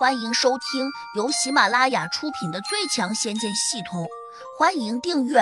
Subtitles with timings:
[0.00, 4.04] 欢迎收听由喜马拉雅出品的《最强仙剑系统》，
[4.58, 5.40] 欢迎订阅。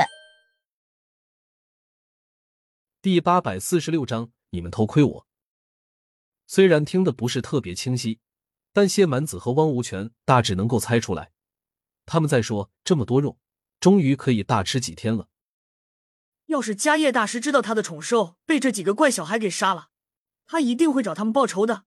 [3.01, 5.27] 第八百四十六章，你们偷窥我。
[6.49, 8.19] 虽然听的不是特别清晰，
[8.73, 11.31] 但谢满子和汪无权大致能够猜出来，
[12.04, 13.38] 他们在说这么多肉，
[13.79, 15.29] 终于可以大吃几天了。
[16.47, 19.91] 要是迦叶大师知道他的宠兽被这几个怪小孩给杀了，
[20.47, 21.84] 他一定会找他们报仇的。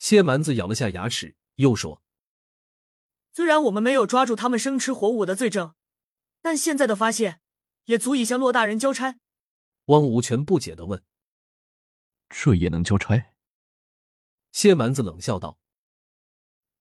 [0.00, 1.36] 谢蛮子咬了下牙齿。
[1.62, 2.02] 又说
[3.32, 5.74] ：“虽然我们没有抓住他们生吃活物的罪证，
[6.40, 7.40] 但现在的发现
[7.84, 9.20] 也足以向骆大人交差。”
[9.86, 11.04] 汪无权不解的问
[12.28, 13.32] ：“这也能交差？”
[14.50, 15.60] 谢蛮子冷笑道：“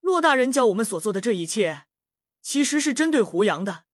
[0.01, 1.85] 骆大人叫我们所做的这一切，
[2.41, 3.85] 其实是针对胡杨的，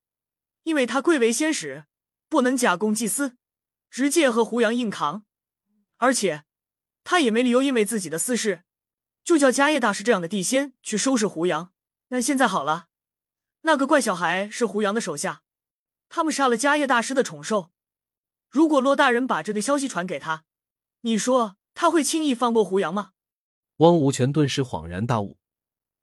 [0.63, 1.85] 因为他贵为仙使，
[2.29, 3.37] 不能假公济私，
[3.89, 5.25] 直接和胡杨硬扛，
[5.97, 6.45] 而且
[7.03, 8.63] 他也没理由因为自己的私事。”
[9.27, 11.73] 就叫迦叶大师这样的地仙去收拾胡杨，
[12.07, 12.87] 但现在好了，
[13.63, 15.43] 那个怪小孩是胡杨的手下，
[16.07, 17.73] 他们杀了迦叶大师的宠兽。
[18.47, 20.45] 如果骆大人把这个消息传给他，
[21.01, 23.11] 你说他会轻易放过胡杨吗？
[23.79, 25.37] 汪无权顿时恍然大悟，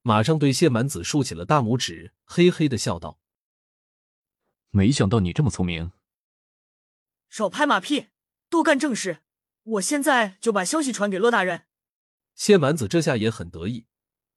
[0.03, 3.19] 马上对谢满子竖起了大拇指，嘿嘿的笑道
[4.69, 5.92] ：“没想到你这么聪明。”
[7.31, 8.09] 少拍马屁，
[8.50, 9.22] 多干正事。
[9.62, 11.64] 我现在就把消息传给骆大人。
[12.35, 13.87] 谢蛮子这下也很得意，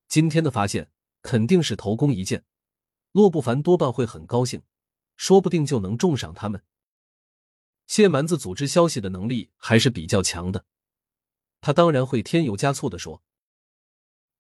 [0.08, 2.45] 今天的发现肯定是头功一件，
[3.12, 4.62] 洛不凡多半会很高兴，
[5.16, 6.64] 说不定就能重赏他们。
[7.88, 10.66] 谢蛮子组织消息的能力还是比较强的，
[11.62, 13.23] 他当然会添油加醋的说：“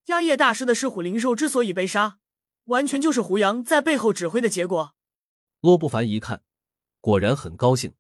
[0.05, 2.19] 迦叶大师的狮虎灵兽之所以被杀，
[2.65, 4.95] 完全就是胡杨在背后指挥的结果。”
[5.61, 6.43] 洛不凡一看，
[7.01, 7.95] 果然很高兴，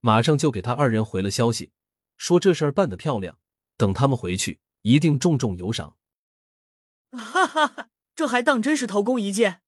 [0.00, 1.72] 马上就给他二人回了消息，
[2.16, 3.38] 说这事儿办得漂亮，
[3.76, 4.60] 等他们回去。
[4.88, 5.98] 一定重重有赏！
[7.10, 9.60] 哈哈哈，这还当真是头功一件？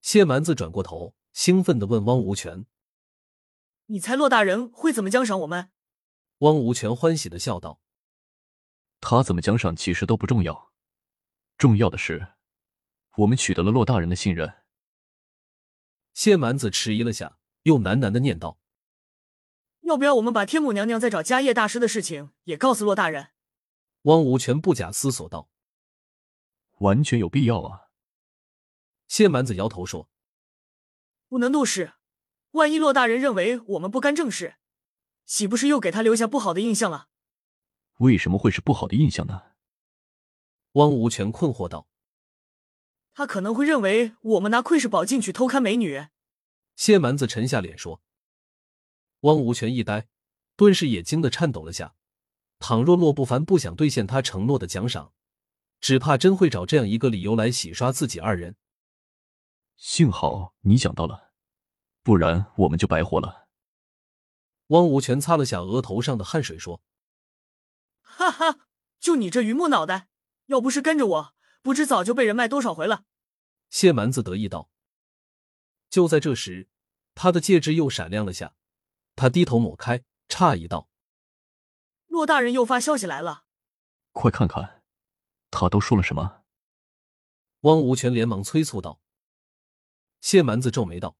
[0.00, 2.66] 谢蛮子转过头，兴奋的问汪无权
[3.86, 5.72] ：“你猜骆大人会怎么奖赏我们？”
[6.38, 7.80] 汪无权欢喜的笑道
[9.00, 10.70] ：“他怎么奖赏其实都不重要，
[11.58, 12.34] 重要的是
[13.16, 14.62] 我们取得了骆大人的信任。”
[16.14, 18.60] 谢蛮子迟疑了下，又喃喃的念道
[19.82, 23.30] ：“要不要我们把天母娘娘在找迦叶大师的事情也告诉骆大人？”
[24.02, 25.48] 汪无权不假思索道
[26.78, 27.88] ：“完全有必要啊。”
[29.06, 30.08] 谢蛮子摇头说
[31.28, 31.92] ：“不能怒视，
[32.52, 34.56] 万一骆大人认为我们不干正事，
[35.24, 37.08] 岂不是又给他留下不好的印象了？”
[37.98, 39.52] 为什么会是不好的印象呢？
[40.72, 41.86] 汪无权困惑道
[43.14, 46.08] ：“他可能会认为我们拿窥视宝镜去偷看美女。”
[46.74, 48.02] 谢蛮子沉下脸说
[49.20, 50.08] ：“汪无权一呆，
[50.56, 51.94] 顿时也惊得颤抖了下。”
[52.62, 55.12] 倘若洛不凡不想兑现他承诺的奖赏，
[55.80, 58.54] 只怕真会找这样一个理由来洗刷自己二人。
[59.76, 61.32] 幸好你想到了，
[62.04, 63.48] 不然我们就白活了。
[64.68, 66.80] 汪无权擦了下额头上的汗水，说
[68.00, 68.60] ：“哈哈，
[69.00, 70.06] 就你这榆木脑袋，
[70.46, 73.02] 要不是跟着我，不知早就被人卖多少回了。”
[73.70, 74.70] 谢蛮子得意道。
[75.90, 76.68] 就在这时，
[77.16, 78.54] 他的戒指又闪亮了下，
[79.16, 80.88] 他低头抹开，诧异道。
[82.12, 83.44] 骆大人又发消息来了，
[84.12, 84.82] 快看看，
[85.50, 86.42] 他都说了什么？
[87.60, 89.00] 汪无权连忙催促道。
[90.20, 91.16] 谢蛮子皱眉道：“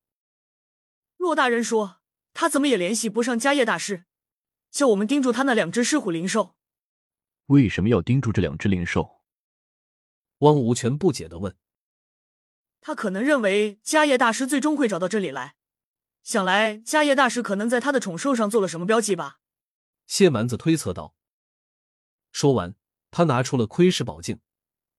[1.17, 2.03] 骆大人说，
[2.35, 4.05] 他怎么也联系不上迦叶大师，
[4.71, 6.57] 叫我们盯住他那两只狮虎灵兽。
[7.47, 9.23] 为什么要盯住这两只灵兽？”
[10.41, 11.57] 汪无权不解的问
[12.83, 15.57] ：“他可能认为迦叶大师最终会找到这里来，
[16.23, 19.39] 想来迦叶大师可能在他的宠兽上做了什么标记吧。”
[20.13, 21.15] 谢蛮子推测道。
[22.33, 22.75] 说完，
[23.11, 24.41] 他拿出了窥视宝镜，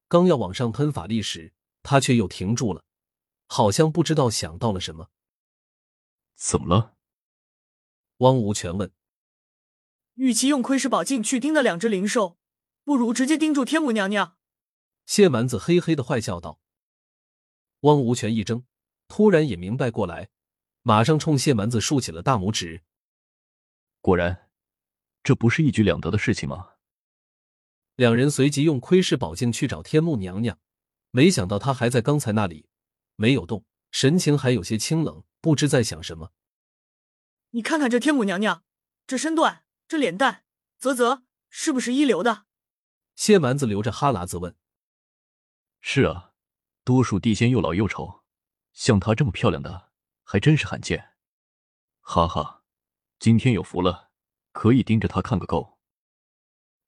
[0.07, 1.53] 刚要往上喷法力时，
[1.83, 2.83] 他却又停住了，
[3.45, 5.11] 好像不知道想到了什么。
[6.33, 6.95] 怎么了？
[8.17, 8.91] 汪无权问。
[10.15, 12.39] 与其用窥视宝镜去盯那两只灵兽，
[12.83, 14.37] 不如直接盯住天母娘娘。
[15.05, 16.59] 谢蛮子嘿嘿的坏笑道。
[17.81, 18.65] 汪无权一怔，
[19.07, 20.31] 突然也明白过来，
[20.81, 22.81] 马上冲谢蛮子竖起了大拇指。
[24.01, 24.49] 果然。
[25.23, 26.71] 这不是一举两得的事情吗？
[27.95, 30.59] 两人随即用窥视宝镜去找天目娘娘，
[31.11, 32.67] 没想到她还在刚才那里，
[33.15, 36.31] 没有动，神情还有些清冷，不知在想什么。
[37.51, 38.63] 你看看这天母娘娘，
[39.05, 40.43] 这身段，这脸蛋，
[40.79, 42.45] 啧啧，是不是一流的？
[43.15, 44.55] 谢蛮子流着哈喇子问
[45.79, 46.31] ：“是啊，
[46.83, 48.23] 多数地仙又老又丑，
[48.73, 49.91] 像她这么漂亮的
[50.23, 51.11] 还真是罕见。”
[52.01, 52.63] 哈哈，
[53.19, 54.12] 今天有福了。
[54.53, 55.77] 可以盯着他看个够。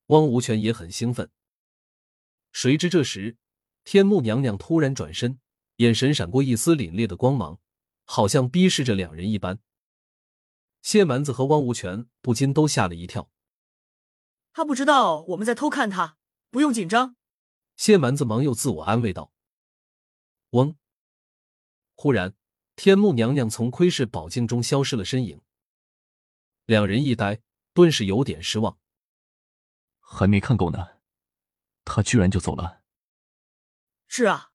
[0.08, 1.30] 汪无权也很兴奋。
[2.54, 3.38] 谁知这时，
[3.84, 5.42] 天目娘娘突然转身，
[5.78, 7.60] 眼神闪过一丝凛冽的光芒，
[8.06, 9.60] 好像逼视着两人一般。
[10.82, 13.30] 谢蛮子和汪无权不禁都吓了一跳。
[14.54, 16.18] 他不知道我们在偷看他，
[16.50, 17.18] 不用紧张。
[17.76, 19.34] 谢蛮子忙又自我安慰道
[20.52, 20.78] ：“嗡。”
[21.98, 22.36] 忽然，
[22.76, 25.42] 天目娘娘从窥视宝镜中消失了身影。
[26.66, 27.42] 两人一呆，
[27.76, 28.80] 顿时有点失望。
[30.00, 30.98] 还没看够呢，
[31.84, 32.82] 他居然就走了。
[34.08, 34.54] 是啊，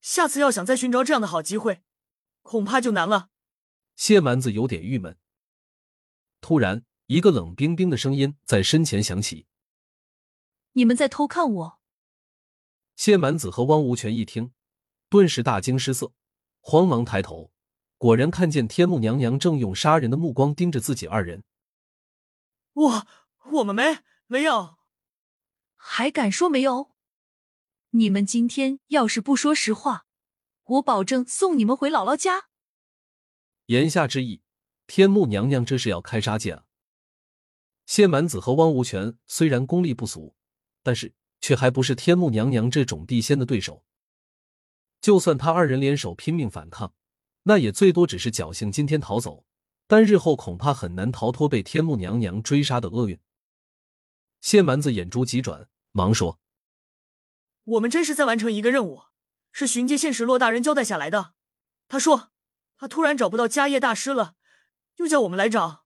[0.00, 1.82] 下次要想再寻找这样的好机会，
[2.42, 3.30] 恐怕就难了。
[3.96, 5.18] 谢蛮子有点郁闷。
[6.40, 9.46] 突然，一个冷冰冰的声音在身前响起
[10.74, 11.80] ：“你们在偷看我。”
[12.94, 14.52] 谢蛮子和汪无权一听，
[15.08, 16.12] 顿时大惊失色，
[16.60, 17.50] 慌忙抬头，
[17.98, 21.42] 果然看见天幕娘娘正用杀人的目光盯着自己二人。
[22.72, 23.06] 我
[23.52, 24.78] 我们没没有，
[25.76, 26.92] 还敢说没有？
[27.90, 30.06] 你们今天要是不说实话，
[30.64, 32.48] 我保证送你们回姥姥家。
[33.66, 34.42] 言下之意。
[34.86, 36.64] 天目娘娘这是要开杀戒啊！
[37.86, 40.34] 谢满子和汪无权虽然功力不俗，
[40.82, 43.84] 但是却还不是天目娘娘这种地仙的对手。
[45.00, 46.92] 就算他二人联手拼命反抗，
[47.44, 49.46] 那也最多只是侥幸今天逃走，
[49.92, 53.20] 但日后恐怕很难逃脱被天目娘娘追杀的厄运。
[54.40, 56.40] 谢蛮子眼珠急转，忙说
[57.64, 59.02] ：“我们真是在完成一个任务，
[59.52, 61.34] 是巡界仙使洛大人交代下来的。
[61.88, 62.30] 他说
[62.78, 64.34] 他突然找不到迦叶大师了。”
[64.96, 65.84] 又叫我们来找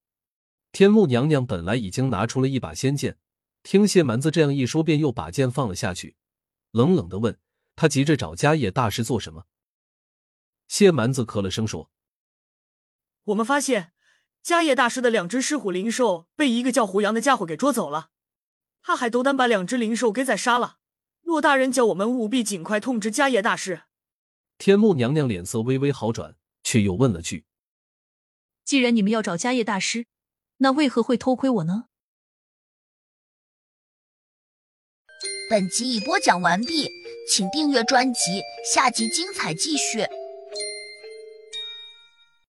[0.70, 1.44] 天目娘娘。
[1.44, 3.19] 本来已经拿出了一把仙剑，
[3.64, 6.17] 听谢蛮子这样一说，便又把剑放了下去，
[6.70, 7.41] 冷冷的问
[7.75, 9.47] 他：“急着找迦叶大师做什么？”
[10.69, 11.91] 谢蛮子咳了声说
[13.25, 13.94] ：“我们发现
[14.47, 18.11] 迦叶大师的两只狮虎灵兽被一个叫胡杨的家伙给捉走了，
[18.81, 20.77] 他还斗胆把两只灵兽给宰杀了。
[21.23, 23.83] 骆大人叫我们务必尽快通知迦叶大师。”
[24.57, 27.45] 天目娘娘脸色微微好转，却又问了句。
[28.65, 30.07] 既然你们要找迦叶大师，
[30.59, 31.87] 那为何会偷窥我呢？
[35.51, 36.89] 本集已播讲完毕，
[37.29, 40.07] 请订阅专辑，下集精彩继续。